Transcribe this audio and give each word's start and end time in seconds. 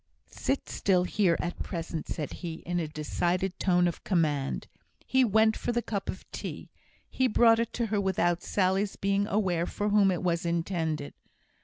"Sit 0.31 0.67
still 0.67 1.03
here 1.03 1.37
at 1.39 1.61
present," 1.61 2.07
said 2.07 2.33
he, 2.33 2.63
in 2.65 2.79
a 2.79 2.87
decided 2.87 3.59
tone 3.59 3.87
of 3.87 4.03
command. 4.03 4.67
He 5.05 5.23
went 5.23 5.55
for 5.55 5.71
the 5.71 5.83
cup 5.83 6.09
of 6.09 6.25
tea. 6.31 6.71
He 7.07 7.27
brought 7.27 7.59
it 7.59 7.71
to 7.73 7.85
her 7.93 8.01
without 8.01 8.41
Sally's 8.41 8.95
being 8.95 9.27
aware 9.27 9.67
for 9.67 9.89
whom 9.89 10.09
it 10.09 10.23
was 10.23 10.43
intended. 10.43 11.13